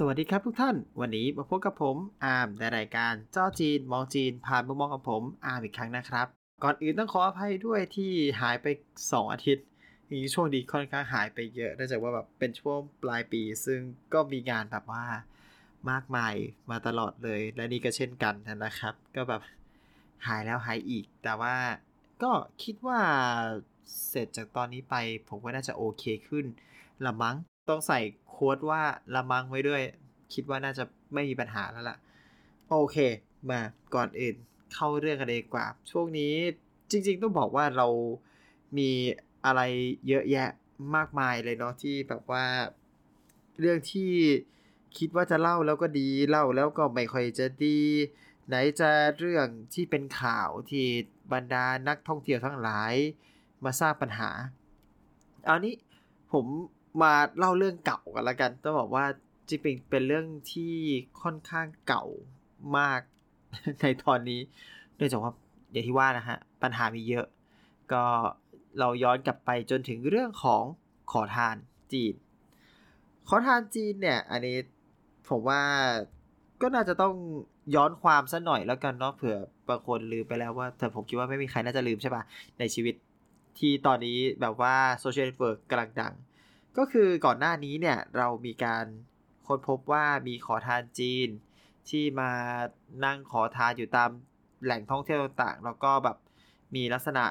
[0.00, 6.26] สวัสดีครับทุกท่าน วันนี้มาพบกับผมอาร์มในรายการเจ้าจีนมองจีนผ่านมุมมองของผมอาร์มอีกครั้งนะครับ
[6.62, 8.66] ก่อนอื่นต้องขออภัยด้วยที่หายไป
[9.00, 9.66] 2 อาทิตย์
[10.12, 13.80] นี้ช่วงนี้ค่อนข้างหายไปเยอะเนื่องจากว่าแบบเป็นช่วงปลายปี ซึ่ง
[14.14, 15.04] ก็มีงานแบบว่า
[15.90, 16.34] มากมาย
[16.70, 19.40] มาตลอดเลย และนี่ก็เช่นกันนะครับ ก็แบบ
[20.26, 21.56] หายแล้วหายอีก แต่ว่า
[22.22, 22.32] ก็
[22.62, 23.00] คิดว่า
[24.08, 24.94] เสร็จจากตอนนี้ไป
[25.28, 26.46] ผมว่าน่าจะโอเคขึ้น
[27.06, 27.36] ละมั้ง
[27.68, 28.82] ต้องใส่โค้ดว่า
[29.14, 29.82] ละมังไว้ด้วย
[30.34, 30.84] คิดว่าน่าจะ
[31.14, 31.96] ไม่มีปัญหาแล้วล่ะ
[32.70, 32.96] โอเค
[33.50, 33.60] มา
[33.94, 34.36] ก่อนอื่น
[34.74, 36.34] เข้าเรื่องกันเลยกว่า ช่วงนี้
[36.90, 37.86] จริง ๆ ต้องบอกว่าเรา
[38.78, 38.90] มี
[39.44, 39.60] อะไร
[40.08, 40.48] เยอะแยะ
[40.96, 42.44] มากมายเลยเนาะที่แบบว่า
[43.60, 44.10] เรื่องที่
[44.98, 47.78] คิดว่าจะเล่าแล้วก็ดีเล่าแล้วก็ไม่ค่อยจะดี
[48.46, 50.86] ไหนจะเรื่องที่เป็นข่าวที่
[51.32, 52.94] บรรดานักท่องเที่ยวทั้งหลาย
[53.64, 54.30] มาสร้างปัญหา
[55.44, 55.74] เอานี้
[56.32, 56.46] ผม
[57.02, 59.04] มาเล่าเรื่องเก่ากันละกันต้องบอกว่า
[59.48, 60.74] จริงๆเป็นเรื่องที่
[61.22, 62.04] ค่อนข้างเก่า
[62.78, 63.00] มาก
[63.80, 64.40] ในตอนนี้
[64.96, 65.32] เนื่องจากว่า
[65.70, 67.26] อย่างที่ว่านะฮะปัญหามีเยอะ
[67.92, 68.04] ก็
[68.78, 70.62] เราย้อนกลับไปจนถึงเรื่องของ
[71.12, 71.56] ขอทาน
[71.92, 72.14] จีน
[73.28, 74.58] ขอทานจีนเนี่ยอันนี้
[75.28, 75.62] ผมว่า
[76.62, 77.14] ก็น่าจะต้อง
[77.74, 79.36] ย้อนความสักหน่อยแล้วกันเนาะเผื่อ
[79.68, 82.22] บางคนลืมไปแล้วว่าแต่ผมคิดว่าไม่มีใครน่าจะลืมใช่ปะ
[82.58, 82.94] ในชีวิต
[83.58, 86.14] ที่ตอนนี้แบบว่า social network กำลังดัง
[86.78, 88.84] ก็คือก่อนหน้านี้เนี่ยเรามีการ
[89.46, 91.28] ค้นพบว่ามีขอทานจีน
[91.88, 92.30] ที่มา
[93.04, 94.10] นั่งขอทานอยู่ตาม
[94.64, 96.16] แหล่งท่องเที่ยวต่างๆ แล้วก็แบบ
[96.74, 97.24] มีลักษณะ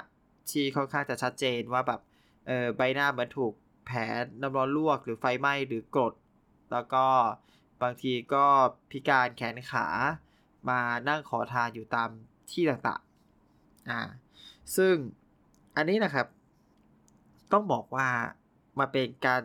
[0.52, 2.02] ที่ค่อนข้างจะชัดเจนว่าแบบ
[2.48, 3.54] เออใบหน้าเหมือนถูก
[3.86, 4.00] แผล
[4.42, 6.14] น้ำร้อนลวกหรือไฟไหม้หรือกรด
[6.72, 7.06] แล้วก็
[7.82, 8.46] บางทีก็
[8.92, 9.88] พิการแขนขา
[10.70, 10.80] มา
[11.10, 12.10] นั่งขอทานอยู่ตาม
[12.52, 14.02] ที่ต่างๆอ่า
[14.76, 14.96] ซึ่ง
[15.76, 16.28] อันนี้นะครับ
[17.52, 18.08] ต้องบอกว่า
[18.80, 19.42] มาเป็นการ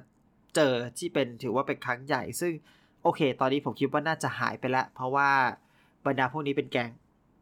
[0.54, 2.52] เจอที่เป็นถือว่าเป็นครั้งใหญ่ ซึ่ง
[3.02, 5.28] โอเค ตอนนี้ผมคิดว่าน่าจะหายไปแล้ว เพราะว่า
[6.06, 6.91] บรรดาพวกนี้เป็นแก๊ง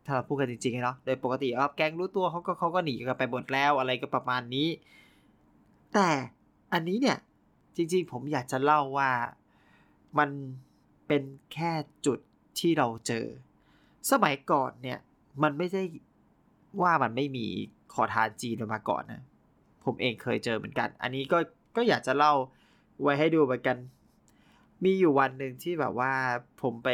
[0.05, 4.69] ถ้าเราพูดกันจริงๆเนาะโดยปกติอ๋อแก๊งรู้ตัวเขาก็เขาก็หนีกันไปหมดแล้วอะไรก็ประมาณนี้
[5.95, 6.09] แต่
[6.73, 7.19] อันนี้เนี่ย
[7.77, 9.11] จริงๆ ผมอยากจะเล่าว่า
[10.19, 10.31] มัน
[11.07, 11.23] เป็น
[11.53, 11.73] แค่
[12.07, 12.19] จุด
[12.59, 13.27] ที่เราเจอ
[14.11, 14.99] สมัยก่อนเนี่ย
[15.43, 15.83] มันไม่ได้
[16.83, 17.47] ว่ามันไม่มี
[17.95, 19.23] ขอทานจีนมาก่อนนะ
[19.85, 21.39] ผมเองเคยเจอเหมือนกัน อันนี้ก็
[21.79, 22.33] ก็อยากจะเล่า
[23.03, 23.77] ไว้ให้ดูเหมือนกัน
[24.85, 26.13] มีอยู่วันหนึ่งที่แบบว่า
[26.63, 26.89] ผมไป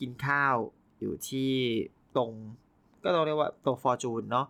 [0.00, 0.54] กินข้าว
[1.00, 1.52] อยู่ที่
[2.16, 2.30] ตรง
[3.04, 4.46] ก็ต้องเรียกว่าตรงฟอร์จูนเนาะ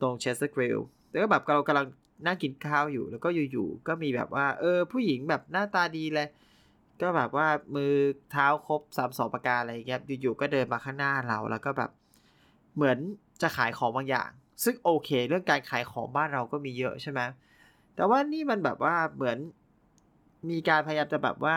[0.00, 0.78] ตรงเชสเตอร์กริล
[1.10, 1.86] แล้วก็แบบเรากำลัง
[2.26, 6.28] นั่งกินข้าวอยู่ แล้วก็อยู่ๆก็มีแบบว่า เออ ผู้หญิงแบบหน้าตาดีเลย
[7.00, 7.92] ก็แบบว่ามือ
[8.30, 11.90] เท้าครบสามสองประการอะไรเงี้ยอยู่ๆก็เดินมาข้างหน้าเรา แล้วก็แบบ
[12.76, 12.98] เหมือน
[13.42, 14.30] จะขายของบางอย่าง
[14.64, 17.20] ซึ่งโอเค เรื่องการขายของบ้านเราก็มีเยอะใช่ไหม
[17.96, 19.38] แต่ว่านี่มันแบบว่าเหมือน
[20.50, 21.56] มีการพยายามจะแบบว่า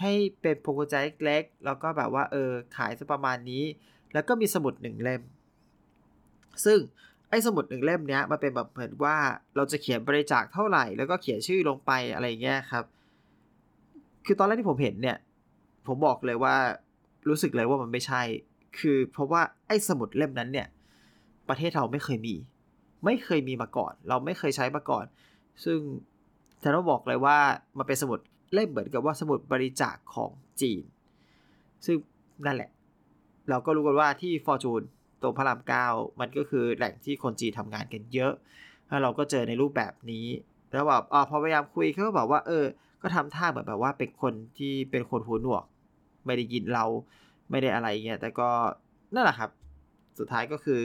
[0.00, 0.94] ให้เป็นพวงกุญแจ
[1.24, 3.64] เล็กๆแล้วก็แบบว่าเออขายสักประมาณนี้
[4.12, 5.22] แล้วก็มีสมุดหนึ่งเล่ม
[6.64, 6.78] ซึ่ง
[7.30, 9.16] ไอ้สมุดหนึ่งเล่มเนี้ยมันเป็นแบบเหมือนว่า
[9.56, 12.84] เราจะเขียนบริจาคเท่าไหร่ แล้วก็เขียนชื่อลงไปอะไรเงี้ยครับ
[14.26, 15.18] คือตอนแรกที่ผมเห็นเนี่ย
[15.86, 16.54] ผมบอกเลยว่า
[17.28, 18.22] รู้สึกเลยว่ามันไม่ใช่
[18.78, 20.68] คือเพราะว่าไอ้สมุดเล่มนั้นเนี่ย
[21.48, 22.34] ประเทศเราไม่เคยมี
[23.04, 25.04] ไม่เคยมีมาก่อน เราไม่เคยใช้มาก่อน
[25.64, 25.78] ซึ่ง
[26.62, 27.38] จะต้องบอกเลยว่า
[27.78, 28.18] มันเป็นสมุด
[28.54, 30.30] เล่มเหมือนกับว่าสมุดบริจาคของ
[30.60, 30.82] จีน
[31.86, 31.96] ซึ่ง
[32.46, 32.70] นั่นแหละ
[33.50, 34.82] เราก็รู้กันว่าที่ฟอร์จูน
[35.22, 35.86] ตรงพระรามเก้า
[36.20, 38.32] มันก็คือแหล่งที่คนจีนทำงานกันเยอะ
[38.88, 40.26] แล้วเราก็เจอในรูปแบบนี้
[40.72, 42.64] แล้วแบบอ๋อพอพยายามคุยเขาก็บอกว่า เออ
[43.02, 45.64] ก็ทำท่าเหมือนแบบว่าเป็นคนที่เป็นคนหูหนวก
[46.26, 46.84] ไม่ได้ยินเรา
[47.50, 48.48] ไม่ได้อะไรเงี้ย แต่ก็
[49.14, 49.50] นั่นแหละครับ
[50.18, 50.82] สุดท้ายก็คือ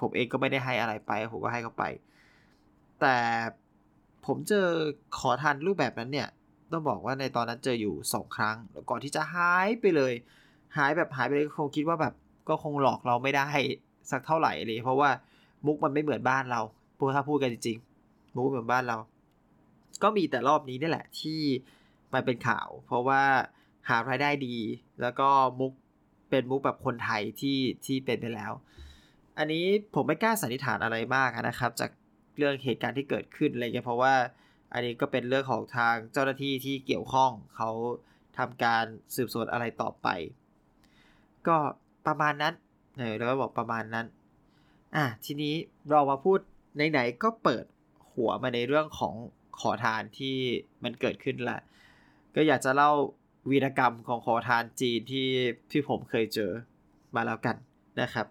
[0.00, 1.84] ผมเองก็ไม่ได้ให้อะไรไป ผมก็ให้เขาไป
[3.00, 3.16] แต่
[4.26, 4.66] ผมเจอ
[5.18, 6.28] ขอทานรูปแบบนั้นเนี่ย
[6.72, 10.12] ต้องบอกว่าในตอนนั้นเจออยู่ 2 ครั้ง แล้วก่อนที่จะหายไปเลย
[10.76, 12.14] หายแบบหายไปเลยคงคิดว่าแบบ
[12.48, 13.48] ก็คงหลอกเราไม่ได้
[14.10, 15.10] สักเท่าไหร่เลยเพราะว่า
[15.66, 16.60] มุกมันไม่เหมือนบ้านเรา
[16.98, 18.96] พูดถ้าพูดกันจริงๆมุกเหมือนบ้านเรา
[20.02, 21.40] ก็มีแต่รอบนี้นี่แหละที่
[22.14, 23.22] มันเป็นข่าว เพราะว่า
[23.88, 24.56] หารายได้ดี
[25.00, 25.28] แล้วก็
[25.60, 25.72] มุก
[26.30, 28.52] เป็นมุกแบบคนไทยที่ที่เป็นไปแล้ว
[29.38, 29.64] อันนี้
[29.94, 31.90] ผมไม่กล้าสันนิษฐานอะไรมากนะครับ จาก
[32.40, 34.14] เรื่องเหตุการณ์ที่เกิดขึ้นอะไรเงี้ยเพราะว่า
[34.72, 37.70] อันนี้ก็เป็นเรื่องของทางเจ้าหน้าที่ที่เกี่ยวข้องเขา
[38.38, 38.84] ทำการ
[39.16, 40.08] สืบสวนอะไรต่อไป
[41.46, 41.56] ก็
[42.06, 42.54] ประมาณนั้น
[42.98, 44.06] เออแล้วก็บอกประมาณนั้น
[44.96, 45.54] อะทีนี้
[45.90, 46.38] เรามาพูด
[46.90, 47.64] ไหนๆก็เปิด
[48.12, 49.14] หัวมาในเรื่องของ
[49.60, 50.36] ขอทานที่
[50.84, 51.58] มันเกิดขึ้นละ
[52.34, 52.92] ก็อยากจะเล่า
[53.50, 55.28] วีรกรรมของขอทานจีนที่
[55.70, 56.50] ที่ผมเคยเจอ
[57.14, 57.56] มาแล้วกัน
[58.00, 58.26] นะครับ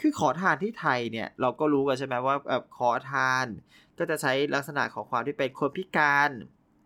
[0.00, 3.46] คือขอทานที่ไทยเนี่ยเราก็รู้กันใช่ไหมว่าแบบขอทาน
[3.98, 6.30] ก็จะใช้ลักษณะของความที่เป็นคนพิการ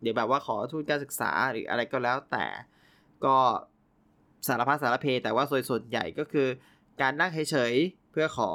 [0.00, 2.46] หรือแบบว่าขอทุนการศึกษาหรืออะไรก็แล้วแต่
[3.24, 3.36] ก็
[4.46, 6.48] สารพัดสารเพ แต่ว่าส่วนส่วนใหญ่ก็คือ
[7.00, 8.50] การนั่งเฉยๆเพื่อขอ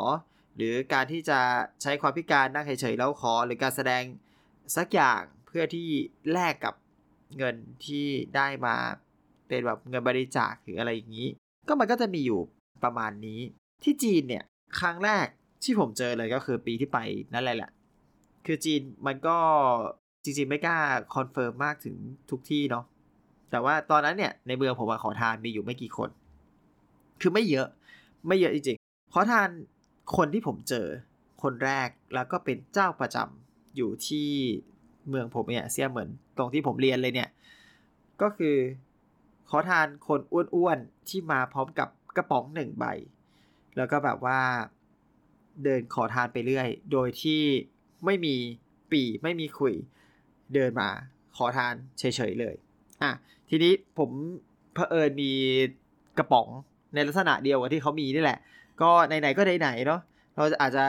[0.55, 1.39] หรือการที่จะ
[1.81, 4.03] ใช้ความพิการนั่งเฉยๆแล้วขอ หรือการแสดง
[4.77, 5.87] สักอย่างเพื่อที่
[6.31, 6.75] แลกกับ
[7.37, 8.75] เงินที่ได้มา
[9.47, 11.27] เป็นแบบเงินบริจาคหรืออะไรอย่างนี้
[11.67, 12.39] ก็มันก็จะมีอยู่
[12.83, 13.41] ประมาณนี้
[13.83, 14.43] ที่จีนเนี่ย
[14.79, 15.27] ครั้งแรก
[15.63, 16.99] ที่ผมเจอเลยก็คือปีที่ไป
[17.33, 17.71] นั่นแหละแหละ
[18.45, 19.37] คือจีนมันก็
[20.23, 20.77] จริงๆไม่กล้า
[21.15, 21.95] confirm มากถึง
[22.29, 22.85] ทุกที่เนาะ
[23.51, 26.09] แต่ว่าตอนนั้นเนี่ยในเมืองผมขอทานมีอยู่ไม่กี่คน
[27.21, 27.67] คือไม่เยอะ
[28.27, 29.49] ไม่เยอะจริงๆขอทาน
[30.17, 30.87] คนที่ผมเจอ
[31.43, 34.27] คนแรกแล้วก็เป็นเจ้าประจำำอยู่ที่
[35.09, 37.29] เมืองผมเนี่ยเสียเหมือนตรงที่ผมเรียนเลยเนี่ย
[38.21, 38.55] ก็คือ
[39.49, 42.85] ขอทานคนอ้วนๆที่มาพร้อมกับกระป๋องหนึ่งใบ
[43.79, 44.39] แล้วก็แบบว่า
[45.63, 47.41] เดินขอทานไปเรื่อย โดยที่
[48.05, 48.35] ไม่มี
[48.91, 49.73] ปีไม่มีคุย
[50.53, 50.89] เดินมา
[51.37, 52.55] ขอทานเฉยๆเลย
[53.03, 53.11] อะ
[53.49, 54.09] ทีนี้ผม
[54.73, 55.31] เผอิญมี
[56.17, 56.47] กระป๋อง
[56.93, 58.39] ในลักษณะเดียวกับที่เขามีนี่แหละ
[58.81, 60.01] ก็ไหนๆก็ไหนๆเนาะ
[60.35, 60.85] เราอาจจะ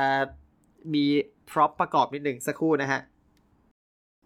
[0.95, 1.05] มี
[1.51, 3.01] prop ประกอบนิดหนึ่งสักครู่นะฮะ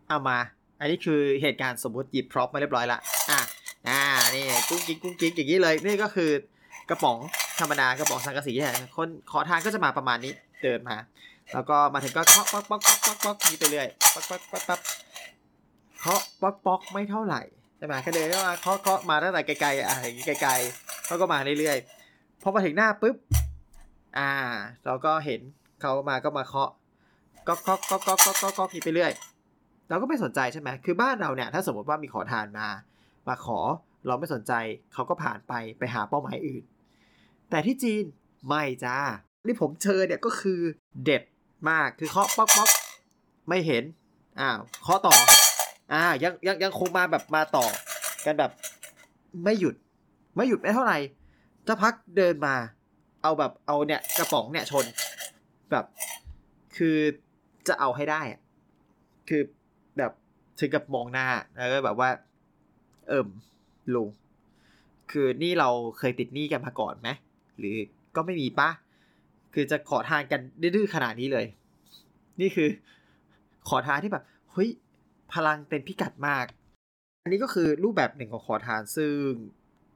[0.08, 0.38] เอามา
[0.80, 2.98] อันนี้คือเหตุการณ์สมมติหยิบ prop มาเรียบร้อยละ
[3.30, 3.40] อะ
[3.88, 4.00] อ่า
[4.34, 6.30] นี่กุ้งกิ๊กกุ้งกิ๊กอย่างนี้เลย นี่ก็คือ
[6.90, 7.18] กระป๋อง
[7.60, 10.32] ธรรมดากระป๋องสังกะสีเนี่ยคนขอทานก็จะมาประมาณนี้
[10.62, 10.96] เดินมา
[11.54, 14.80] แล้วก็มาถึงก็เคาะป๊อกป๊อกป๊อกป๊อกป๊อกนี้ไปเรื่อยป๊อกป๊อกป๊อกป๊อก
[16.00, 17.42] เคาะป๊อกป๊อกไม่เท่าไหร่
[17.78, 23.16] ใช่ไหมก็เดินมาเคาะเคาะมาตั้งแต่ไกลๆอะอย่างไกลๆเขาก็มาเรื่อยๆพอมาถึงหน้าปุ๊บ
[24.18, 24.30] อ่า
[24.86, 25.40] เราก็เห็น
[25.80, 26.70] เขามาก็มาเคาะ
[27.46, 29.12] ก็เคาะก็เคาะก็เคาะก็นี้ไปเรื่อย
[29.88, 32.68] เราก็ไม่สนใจใช่ไหมคือบ้านเราเนี่ย ถ้าสมมติว่ามีขอทานมา
[33.28, 33.58] มาขอ
[34.06, 34.52] เราไม่สนใจ
[34.94, 36.62] เขาก็ผ่านไปไปหาเป้าหมายอื่น
[37.50, 38.04] แต่ที่จีน
[38.48, 38.96] ไม่จ้า
[39.48, 40.60] ที่ผมเชิญเนี่ยก็คือ
[41.04, 41.22] เด็ด
[41.70, 42.70] มากคือเคาะป๊อกป๊อก
[43.48, 43.84] ไม่เห็น
[44.40, 45.14] อ้าวเคาะต่อ
[45.92, 47.66] อ่ายังยังยังคงมาแบบมาต่อ
[48.24, 48.50] กันแบบ
[49.44, 49.74] ไม่หยุด
[50.36, 50.98] ไม่หยุดไม่เท่าไหร่
[51.68, 52.54] จะพักเดินมา
[53.22, 54.84] เอาแบบเอาเนี่ยกระป๋องเนี่ยชน
[55.70, 55.84] แบบ
[56.76, 56.96] คือ
[57.68, 58.40] จะเอาให้ได้อะ
[59.28, 59.42] คือ
[59.98, 60.12] แบบ
[60.58, 61.26] ถึงกับมองหน้า
[61.56, 62.10] แล้วก็แบบว่า
[63.08, 63.28] เอิ่ม
[63.94, 64.08] ลุง
[65.10, 65.68] คือนี่เรา
[65.98, 67.08] เคยติดหนี้กันมาก่อนไหม
[67.58, 67.76] หรือ
[68.16, 68.70] ก็ไม่มีปะ
[69.54, 71.46] คือจะขอทานกันดื้อขนาดนี้เลย
[72.40, 72.68] นี่คือ
[73.68, 74.70] ขอทานที่แบบเฮ้ย
[75.32, 76.46] พลังเต็มพิกัดมาก
[77.22, 79.14] อันนี้ก็คือรูปแบบหนึ่งของขอทานซึ่ง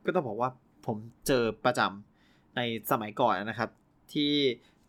[0.05, 0.51] ก็ต้องบอกว่า
[0.87, 0.97] ผม
[1.27, 2.61] เจอประจำใน
[2.91, 3.71] สมัยก่อนนะครับ
[4.13, 4.33] ที่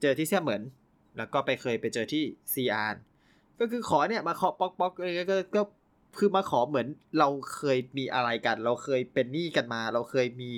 [0.01, 0.61] เจอที่เสี่ยเหมือน
[1.17, 2.23] แล้วก็ไปเคยไปเจอที่
[2.53, 3.01] ซีอาร์
[3.59, 5.61] ก็คือขอเนี่ยมาขอป๊อกป๊อกเลยก็ก็
[6.17, 6.87] คือมาขอเหมือน
[7.19, 10.51] เราเคยมีอะไรกัน เราเคยเป็นหนี้กันมา เราเคยมี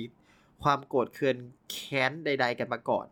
[0.62, 1.36] ความโกรธเคือง
[1.70, 3.06] แค้นใด ๆ กันมาก่อน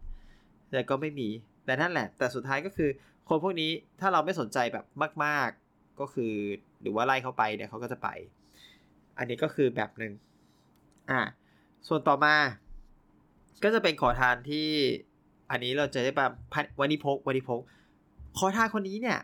[0.71, 1.29] แต่ก็ไม่มี
[1.65, 2.91] แต่นั่นแหละ แต่สุดท้ายก็คือ
[3.29, 3.71] คนพวกนี้
[4.01, 4.85] ถ้าเราไม่สนใจแบบ
[5.25, 6.33] มาก ๆ ก็คือ
[6.83, 8.09] หรือว่าไล่เขาไปเนี่ยเขาก็จะไป
[9.19, 10.13] อันนี้ก็คือแบบหนึ่ง
[11.11, 11.21] อ่า
[11.89, 12.35] ส่วนต่อมา
[13.63, 14.69] ก็จะเป็นขอทานที่
[15.51, 16.33] อันนี้เราจะได้แบบ
[16.81, 17.61] วันิพกวันิพก
[18.39, 19.19] ขอทานคนนี้เนี่ย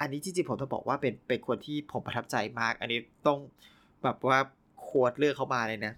[0.00, 3.38] อันนี้จริงๆผมต้องบอกว่าเป็นเป็นคนที่ผมประทับใจมาก อันนี้ต้อง
[4.04, 4.38] แบบว่า
[4.82, 5.94] โคดเลือกเขามาเลยนะ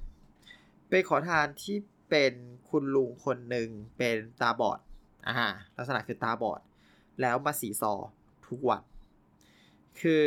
[0.91, 1.77] เป็นขอทานที่
[2.11, 2.33] เป็น
[2.69, 4.81] คุณลุงคนหนึ่งเป็นตาบอด
[5.29, 6.61] อ่าลักษณะคือตาบอด
[7.21, 7.93] แล้วมาสีซอ
[8.49, 8.83] ทุกวัน
[10.01, 10.25] คือ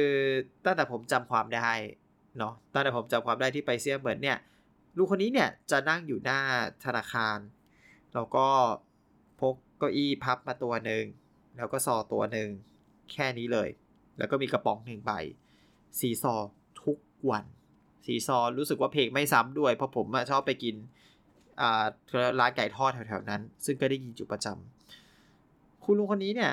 [0.65, 1.71] ตั้งแต่ผมจำความได้
[2.37, 4.37] เนาะตั้งแต่ผมจำความได้ที่ไปเซียเหมือนเนี่ย
[4.97, 6.39] ลุงคนนี้เนี่ยจะนั่งอยู่หน้า
[6.85, 7.37] ธนาคาร
[8.13, 8.47] แล้วก็
[9.39, 11.03] พกเก้าอี้พับมาตัวหนึ่ง
[11.57, 12.49] แล้วก็ซอตัวหนึ่ง
[13.11, 13.69] แค่นี้เลย
[14.17, 15.11] แล้วก็มีกระป๋องหนึ่งใบ
[15.99, 16.35] สีซอ
[16.83, 16.97] ทุก
[17.29, 17.45] วัน
[18.05, 20.75] สีซอรู้สึกว่าเพลงไม่ซ้ำด้วย เพราะผมชอบไปกิน
[22.39, 26.51] ร้านไก่ทอดแถวๆนั้น ซึ่งก็ได้ยินอยู่ประจำคุณลุงคนนี้เนี่ย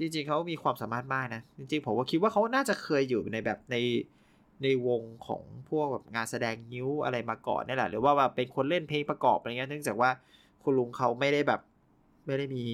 [0.00, 3.76] จริงๆเขามีความสามารถมากนะ จริงๆ ผมว่าคิดว่าเขาน่าจะเคยอยู่ในแบบใน
[4.62, 10.10] ในวงของพวกแบบงานแสดงงิ้วอะไรมาก่อนนี่แหละ หรือว่าแบบเป็นคนเล่นเพลงประกอบอะไรเงี้ยเนื่องจากว่า
[10.62, 11.60] คุณลุงเขาไม่ได้แบบ
[12.26, 12.64] ไม่ได้มี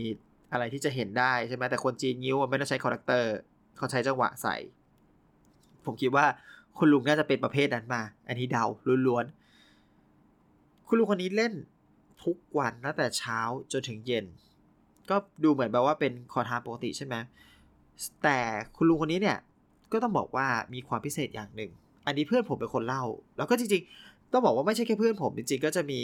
[0.53, 3.33] อะไรที่จะเห็นได้ใช่ไหมแต่คนจีนงิ้วไม่ต้องใช้ character
[3.77, 4.57] เขาใช้จังหวะใส่
[5.85, 6.27] ผมคิดว่า
[6.79, 8.65] คุณลุงน่าจะเป็นประเภทนั้นมา อันนี้เดา
[9.07, 11.53] ล้วนๆ คุณลุงคนนี้เล่น
[12.25, 13.39] ทุกวันตั้งแต่เช้า
[13.73, 14.25] จนถึงเย็น
[15.11, 17.15] ก็ดูเหมือนแบบว่าเป็นคอทานปกติใช่ไหม
[18.23, 18.39] แต่
[18.77, 19.39] คุณลุงคนนี้เนี่ย
[19.93, 21.71] ก็ต้องบอกว่ามีความพิเศษอย่างหนึ่ง
[22.07, 23.05] อันนี้เพื่อนผมเป็นคนเล่า
[23.37, 26.01] แล้วก็จริงๆ ต้องบอกว่าไม่ใช่แค่เพื่อนผม จริงๆ ก็จะมี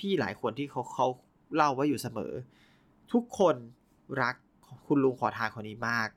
[0.00, 1.06] พี่ๆ หลายคนที่เขาเขา
[1.56, 2.32] เล่าไว้อยู่เสมอ
[3.12, 3.56] ทุกคน
[4.22, 4.34] รัก
[4.86, 6.08] คุณลุงขอทานคนนี้มาก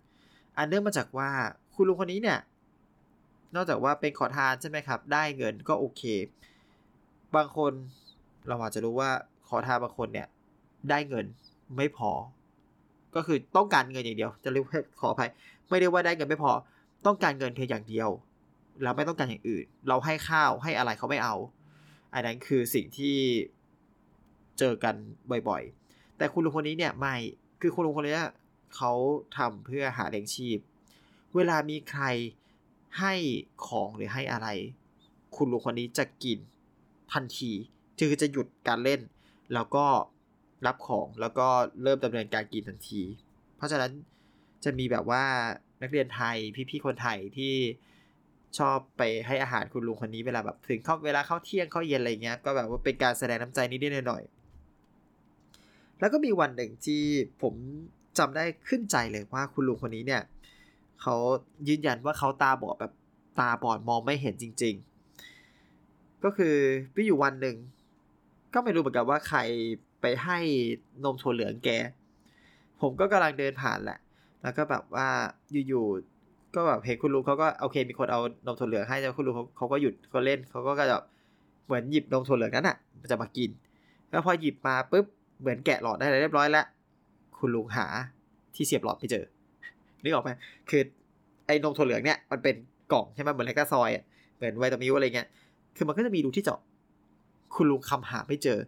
[0.57, 1.29] อันเนื่องมาจากว่า
[1.75, 2.39] คุณลุงคนนี้เนี่ย
[3.55, 6.01] นอกจากว่าเป็นขอทานใช่ไหมครับ ได้เงินก็โอเค
[7.35, 7.71] บางคน
[8.47, 9.09] เราอาจจะรู้ว่า
[9.47, 10.27] ขอทานบางคนเนี่ย
[10.89, 11.25] ได้เงิน
[11.77, 12.11] ไม่พอ
[13.15, 14.65] ก็คือต้องการเงินอย่างเดียว จะเรียก
[14.99, 15.29] ขออภัย
[15.69, 16.51] ไม่ได้ว่าได้เงินไม่พอ
[17.05, 18.09] ต้องการเงินเพียงอย่างเดียว
[18.83, 21.35] เราไม่ต้องการอย่างอื่น เราให้ข้าวให้อะไรเขาไม่เอา
[22.13, 23.17] อันนั้นคือสิ่งที่
[24.59, 24.95] เจอกัน
[25.49, 27.15] บ่อยๆ แต่คุณลุงคนนี้เนี่ยไม่
[27.61, 28.19] คือคุณลุงคนนี้
[28.75, 28.91] เขา
[29.37, 30.59] ทำเพื่อหาเลี้ยงชีพ
[31.35, 32.05] เวลามีใคร
[32.99, 33.13] ให้
[33.67, 34.47] ของหรือให้อะไร
[35.35, 36.37] คุณลุงคนนี้จะกิน
[37.13, 37.51] ทันที
[37.99, 39.01] คือจะหยุดการเล่น
[39.53, 39.85] แล้วก็
[40.65, 41.47] รับของแล้วก็
[41.83, 43.01] เริ่มดำเนินการกินทันที
[43.57, 43.91] เพราะฉะนั้น
[44.63, 45.23] จะมีแบบว่า
[45.81, 46.37] นักเรียนไทย
[46.69, 47.53] พี่ๆคนไทยที่
[48.57, 57.03] ชอบไปให้อาหารคุณลุงคนนี้เวลาแบบถึงเข้าเวลาเข้าเที่ยงเข้าเย็นอะไรเงี้ยก็แบบว่าเป็นการแสดงน้ำใจนิดๆหน่อยๆแล้วก็มีวันหนึ่งที่
[57.41, 57.53] ผม
[58.17, 60.21] จำได้ขึ้นใจเลยว่าคุณลุงคนนี้เนี่ย
[61.01, 61.15] เขา
[61.67, 62.93] ยืนยันว่าเขาตาบอดแบบ
[63.39, 64.75] ตาบอดมองไม่เห็นจริง
[65.49, 66.55] ๆ ก็คือ
[66.93, 67.55] พี่อยู่วันหนึ่ง
[68.53, 69.39] ก็ไม่รู้เหมือนกันว่าใคร
[70.01, 70.37] ไปให้
[71.03, 71.69] นมถั่วเหลืองแก
[72.81, 73.99] ผมก็กำลังเดินผ่านแหละ
[74.41, 75.07] แล้วก็แบบว่า
[75.67, 81.03] อยู่ๆก็แบบเห็นคุณลุงเขาก็โอเค มีคนเอานมถั่วเหลืองให้แล้วคุณลุงเขาเขาก็หยุดเขาเล่นเขาก็แบบ
[81.65, 82.77] เหมือนหยิบนมถั่วเหลืองนั้นอะ
[83.11, 83.49] จะมากิน
[84.09, 85.05] แล้วพอหยิบมาปุ๊บ
[85.39, 86.65] เหมือนแกะหลอดได้เรียบร้อยแล้ว
[87.39, 87.85] คุณลุงหา
[88.55, 89.25] ที่เสียบหลอดไม่เจอ
[90.05, 90.31] นึกออกไหม
[90.69, 90.81] คือ
[91.45, 92.55] ไอ้นมถั่วเหลืองเนี่ยมันเป็น
[92.91, 94.03] กล่องใช่ไหมเหมือนไรก็ซอยอะ
[94.35, 95.27] เหมือนไวตามิลอะไรเงี้ย
[95.75, 96.59] คือมันก็จะมีรูที่เจาะ
[97.55, 98.59] คุณลุงคำหาไม่เจอ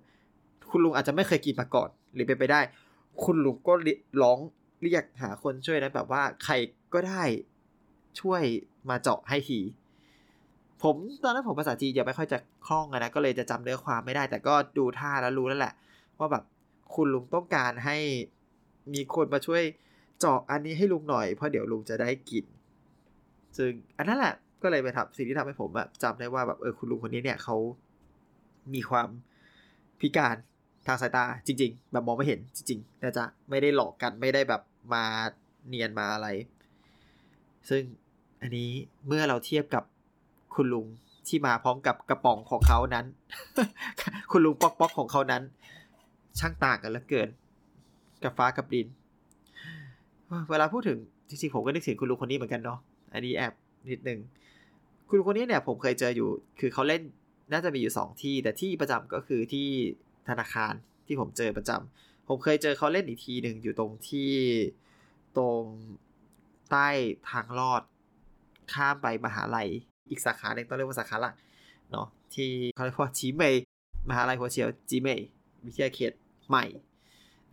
[0.70, 2.62] คุณลุงอาจจะไม่เคยกินมาก่อน หรือเป็นไปได้
[3.24, 3.74] คุณลุงก็
[4.22, 4.38] ร้อง
[4.82, 6.53] เรียกหาคนช่วยนะแบบว่าใคร
[6.94, 7.24] ก็ได้
[8.20, 8.41] ช่วย
[8.89, 9.60] มาเจาะให้ที
[10.84, 15.74] ผมตอนนั้นผมภาษาจีนยังไม่ค่อยจะคล่องนะ ก็เลยจะจำเนื้อความไม่ได้ แต่ก็ดูท่าแล้วรู้แล้วแหละ
[16.20, 16.44] ว่าแบบ
[16.96, 17.98] คุณลุงต้องการให้
[18.94, 19.63] มีคนมาช่วย
[20.19, 22.45] เจาะอันนี้ให้ลุงหน่อยเพราะเดี๋ยวลุงจะได้กิน
[23.57, 27.57] ซึ่งอันนั้นแหละก็เลยไปทำสิ่งที่ทำให้ผมแบบจำได้ว่าแบบเออคุณลุงคนนี้เนี่ยเขา
[28.74, 29.09] มีความ
[30.00, 30.36] พิการ
[30.88, 34.62] ทางสายตาจริง ๆ แบบมองไม่เห็นจริงๆนะจ๊ะไม่ได้หลอกกันไม่ได้แบบ
[34.93, 35.03] มา
[35.67, 36.27] เนียนมาอะไร
[37.69, 37.83] ซึ่ง
[38.41, 38.69] อันนี้
[39.07, 39.83] เมื่อเราเทียบกับ
[40.55, 40.88] คุณลุง
[41.27, 43.05] ที่มาพร้อมกับกระป๋องของเขานั้น
[44.31, 45.43] คุณลุงป๊อกป๊อกของเขานั้น
[46.39, 47.29] ช่างต่างกันเหลือเกิน
[48.24, 48.88] กับฟ้ากับดิน
[50.50, 50.98] เวลาพูดถึง
[51.29, 52.79] จริงๆผมก็นึกถึงคุณลุงคนนี้เหมือนกันเนาะ
[53.13, 53.53] อันนี้แอบ
[53.89, 54.19] นิดนึง
[55.07, 56.29] คุณลุงคนนี้เนี่ยผมเคยเจออยู่
[56.60, 57.01] คือเขาเล่น
[57.51, 59.67] น่าจะมีอยู่ 2 ที่ แต่ที่ประจำก็คือที่
[60.29, 60.74] ธนาคาร
[61.07, 64.31] ที่ผมเจอประจำผมเคยเจอเขาเล่นอีกทีหนึ่งอยู่ตรงที่
[65.38, 65.63] ตรง
[66.72, 66.88] ใต้
[67.29, 67.81] ทางลอด
[68.74, 69.69] ข้ามไปมหาลัย
[70.10, 71.36] อีกสาขาหนึ่งต้องเรียกว่าสาขาหลัก
[71.91, 73.63] เนาะที่เขาเรียกว่าจีเมย์
[74.10, 75.27] มหาลัยหัวเฉียวจีเมย์
[75.65, 76.13] วิทยาเขต
[76.50, 76.65] ใหม่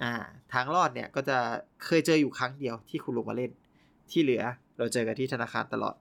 [0.02, 0.12] อ่า
[0.52, 1.38] ทางลอดเนี่ยก็จะ
[1.84, 3.50] เคยเจออยู่ครั้งเดียวที่คุณลุงมาเล่น
[4.10, 4.42] ที่เหลือ
[4.78, 5.94] เราเจอกันที่ธนาคารตลอด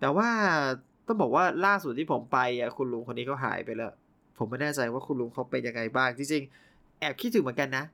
[0.00, 0.28] แต่ว่า
[1.06, 3.92] ต้องบอกว่าล่าสุดที่ผมไปอะคุณลุงคนนี้เขาหายไปแล้ว
[4.38, 7.84] ผมไม่แน่ใจว่าคุณลุงเขาเป็นยังไงบ้าง จริงๆ แอบคิดถึงเหมือนกันนะ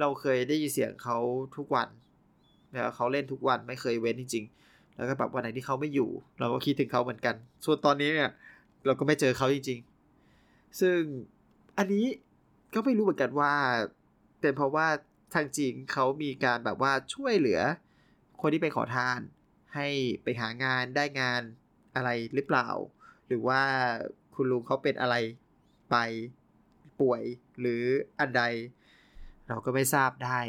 [0.00, 1.18] เราเคยได้ยินเสียงเขา
[1.56, 1.88] ทุกวัน
[2.70, 6.10] แล้วเขาเล่นทุกวันไม่เคยเว้นจริง ๆ แล้วก็แบบวันไหนที่เขาไม่อยู่
[6.40, 8.30] เราก็คิดถึงเขาเหมือนกัน ส่วนตอนนี้เนี่ย
[8.86, 9.78] เราก็ไม่เจอเขาจริง
[10.28, 10.98] ๆ ซึ่ง
[11.78, 12.04] อันนี้
[12.74, 13.52] ก็ไม่รู้เหมือนกันว่า
[14.42, 14.88] เป็นเพราะว่า
[15.34, 17.60] ทางจีนเขามีการแบบว่าช่วยเหลือ
[18.40, 19.20] คนที่ไปขอทาน
[19.74, 19.88] ให้
[20.22, 21.42] ไปหางานได้งาน
[21.94, 22.68] อะไรหรือเปล่า
[23.26, 23.62] หรือว่า
[24.34, 25.14] คุณลุงเขาเป็นอะไร
[25.90, 25.96] ไป
[27.00, 27.22] ป่วย
[27.60, 27.82] หรือ
[28.20, 28.42] อันใด
[29.48, 30.40] เราก็ไม่ทราบได้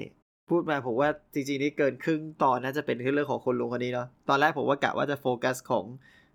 [0.49, 5.85] พูดมาผมว่าจริงๆนี่เกินครึ่งตอนน่าจะเป็นเรื่องของคนลุงคนนี้เนาะตอนแรกผมว่ากะว่าจะโฟกัสของ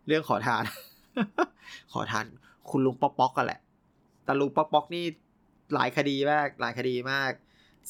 [0.06, 0.64] เรื่องขอทาน
[1.92, 2.26] ขอทาน
[2.70, 3.60] คุณลุงป๊อกป๊อกกันแหละ
[4.24, 5.04] แต่ลุงป๊อกป๊อกนี่
[5.74, 7.32] หลายคดีมากหลายคดีมาก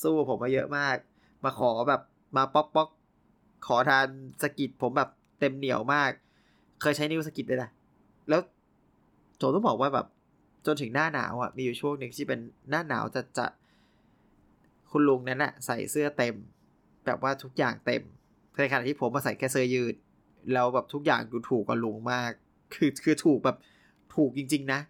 [0.03, 0.97] สู้ผมมาเยอะมาก
[1.45, 2.01] มาขอแบบ
[2.37, 2.89] มาป๊อกป๊อก
[3.67, 4.07] ขอทาน
[4.43, 6.11] สกิดผมแบบเต็มเหนียวมาก
[6.81, 7.71] เคยใช้นิ้วสกิดเลยนะ
[8.29, 8.41] แล้ว
[9.37, 10.07] โจต้องบอกว่าแบบ
[10.67, 12.41] จนถึงหน้าหนาวอะมีอยู่ช่วงหนึ่งที่เป็น
[12.71, 13.47] หน้าหนาวจะจะ
[14.91, 16.35] คุณลุงนั้นอะใส่เสื้อเต็ม
[17.07, 18.03] แบบว่าทุกอย่างเต็ม
[18.57, 19.95] ในขณะที่ผมมาใส่แค่เสื้อยืด
[20.53, 22.31] แล้วแบบทุกอย่างดูถูกกว่าลุงมาก
[22.75, 23.57] คือคือถูกแบบ
[24.15, 24.81] ถูกจริง ๆ นะ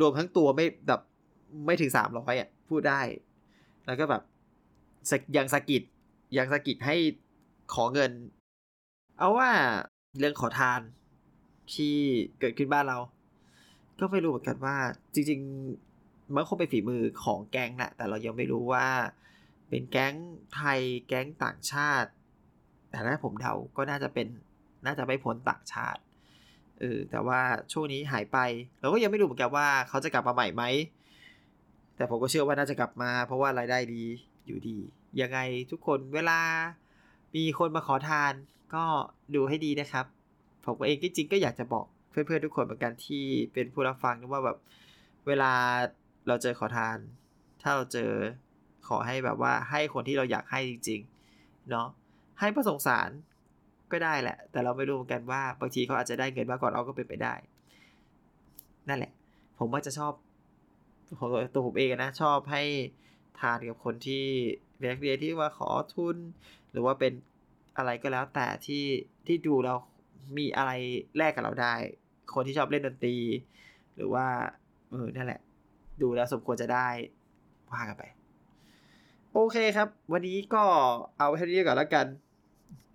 [0.00, 1.00] รวมทั้งตัวไม่แบบ
[1.66, 3.00] ไม่ถึงสามร้อยอะพูดได้
[3.86, 4.22] แล้วก็แบบ
[5.36, 5.82] ยังสกิด
[6.36, 6.96] ยังสกิดให้
[7.74, 8.10] ขอเงิน
[9.18, 9.50] เอาว่า
[10.18, 10.80] เรื่องขอทาน
[11.74, 11.96] ที่
[12.40, 12.98] เกิดขึ้นบ้านเรา
[13.98, 14.76] ก็ไม่รู้เหมือนกันว่า
[15.14, 15.40] จริง
[15.86, 18.86] ๆ มันคงเป็นฝีมือของแก๊งแหละแต่เรายังไม่รู้ว่า
[19.68, 20.14] เป็นแก๊ง
[20.54, 22.10] ไทยแก๊งต่างชาติ
[22.90, 24.26] แต่ถ้าผมเดาก็น่าจะเป็น
[24.86, 26.00] น่าจะไม่พ้นต่างชาติ
[26.80, 27.40] เออแต่ว่า
[27.72, 28.38] ช่วงนี้หายไป
[28.80, 30.64] เราก็ยังไม่รู้เหมือนกันว่าเขาจะกลับมาใหม่ไหม
[31.96, 34.02] แต่ผมก็เชื่อว่าน่าจะกลับมา เพราะว่ารายได้ดี
[34.46, 34.78] อยู่ดี
[35.20, 35.38] ยังไง
[35.70, 36.40] ทุกคนเวลา
[37.34, 38.32] มีคนมาขอทาน
[38.74, 38.84] ก็
[39.34, 40.06] ดูให้ดีนะครับ
[40.64, 44.58] ผมเองจริงๆก็อยากจะบอกเพื่อนๆทุกคนเหมือนกันที่เป็นผู้รับฟังนะว่าแบบ
[45.26, 45.52] เวลา
[46.26, 46.98] เราเจอขอทาน
[47.62, 48.10] ถ้าเราเจอ
[48.88, 51.88] ขอให้แบบว่าให้คนที่เราอยากให้จริงๆเนาะ
[52.40, 53.10] ให้ประสงสาร
[53.92, 57.34] ก็ได้แหละ แต่เราไม่รู้เหมือนกันว่าบางทีเขาอาจจะได้เงินมากกว่าเราก็เป็นไปได้
[58.88, 59.12] นั่นแหละ
[59.58, 60.12] ผมก็จะชอบ
[61.18, 62.62] ของตัวผมเองนะชอบให้
[63.40, 64.24] ทานกับคนที่
[64.82, 66.16] นักเรียนที่ว่าขอทุน
[66.72, 67.12] หรือว่าเป็น
[67.76, 68.84] อะไรก็แล้ว แต่ที่
[69.26, 69.74] ที่ดูเรา
[70.38, 70.72] มีอะไร
[71.16, 71.74] แลกกับเราได้
[72.34, 73.16] คนที่ชอบเล่นดนตรี
[73.94, 74.26] หรือว่า
[74.90, 75.40] เออนั่นแหละ
[76.02, 76.88] ดูแล้วสมควรจะได้
[77.72, 78.04] ว่ากันไป
[79.32, 80.64] โอเคครับ วันนี้ก็
[81.16, 82.06] เอาไว้เท่านี้ก่อนแล้วกัน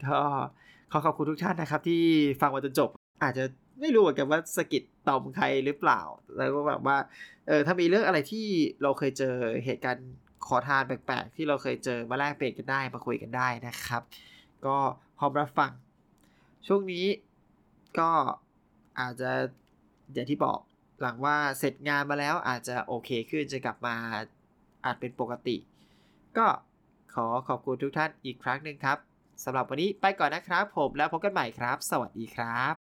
[0.05, 0.21] ก็
[0.91, 2.01] ขอขอบคุณทุกท่านนะครับ ที่
[2.41, 2.89] ฟังมาจนจบ
[3.23, 3.43] อาจจะ
[3.79, 6.01] ไม่รู้เหมือนกันว่าสกิดต่อมใครหรือเปล่า
[6.37, 6.97] แล้วก็แบบว่า
[7.47, 8.45] เออถ้ามีเรื่องอะไรที่
[8.81, 9.35] เราเคยเจอ
[9.65, 10.09] เหตุการณ์
[10.47, 14.01] ขอทานแปลกๆ ที่เราเคยเจอมาแลกเปลี่ยนกันได้มาคุยกันได้นะครับ
[14.65, 14.77] ก็
[15.17, 15.71] พร้อมรับฟัง
[16.67, 17.05] ช่วงนี้
[17.99, 18.11] ก็
[18.99, 19.31] อาจจะ
[20.13, 20.59] อย่างที่บอก
[21.01, 23.95] หลังว่าเสร็จงานมาแล้วอาจจะโอเคขึ้นจะกลับมา
[24.85, 25.57] อาจเป็นปกติ
[26.37, 26.47] ก็
[27.13, 28.97] ขอขอบคุณทุกท่านอีกครั้งหนึ่งครับ
[29.43, 32.80] สำหรับวันนี้ไปก่อนนะครับผมแล้วพบกันใหม่ครับ สวัสดีครับ